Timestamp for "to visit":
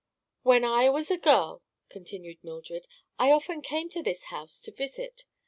4.61-5.25